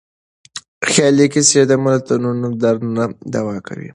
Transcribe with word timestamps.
خیالي 0.91 1.27
کيسې 1.33 1.61
د 1.69 1.73
ملتونو 1.83 2.47
درد 2.63 2.81
نه 2.97 3.05
دوا 3.33 3.57
کوي. 3.67 3.89